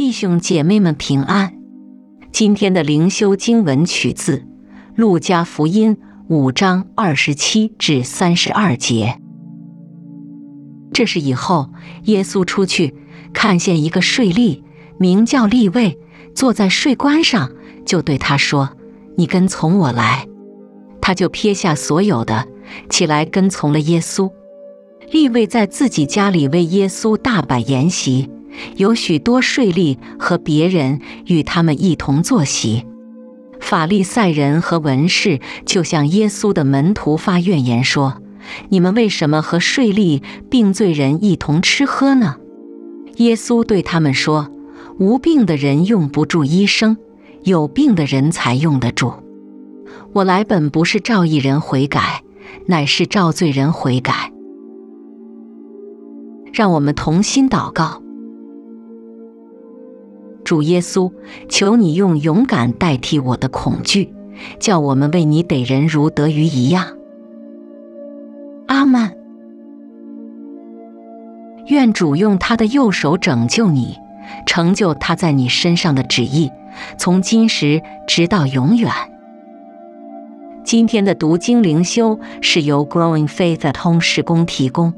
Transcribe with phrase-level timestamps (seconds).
[0.00, 1.52] 弟兄姐妹们平安。
[2.32, 4.38] 今天的灵修经文取自
[4.96, 5.94] 《路加福音》
[6.26, 9.20] 五章二十七至三十二节。
[10.90, 11.68] 这是以后
[12.04, 12.94] 耶稣出去，
[13.34, 14.62] 看见一个税吏，
[14.96, 15.98] 名叫利位，
[16.34, 17.52] 坐在税关上，
[17.84, 18.70] 就对他说
[19.18, 20.26] ：“你跟从我来。”
[21.02, 22.48] 他就撇下所有的，
[22.88, 24.32] 起来跟从了耶稣。
[25.12, 28.30] 利位在自己家里为耶稣大摆筵席，
[28.76, 32.86] 有许多税吏和别人与他们一同坐席。
[33.60, 38.22] 法利赛人和文士就向耶稣的门徒发怨言说
[38.70, 42.36] ：“你们为什么和税吏、病罪人一同吃喝呢？”
[43.16, 44.48] 耶稣对他们说
[44.98, 46.96] ：“无病的人用不住医生，
[47.44, 49.12] 有病的人才用得住。
[50.14, 52.22] 我来本不是召义人悔改，
[52.66, 54.32] 乃是召罪人悔改。”
[56.52, 58.02] 让我们同心祷告，
[60.50, 61.12] 主耶稣，
[61.48, 64.12] 求你用勇敢代替我的恐惧，
[64.58, 66.96] 叫我们为你得人如得鱼一样。
[68.66, 69.16] 阿门。
[71.68, 73.94] 愿主用他的右手拯救你，
[74.44, 76.50] 成就他在你身上的旨意，
[76.98, 78.90] 从今时直到永远。
[80.64, 84.92] 今天的读经灵修是由 Growing Faith at Home 施工提供。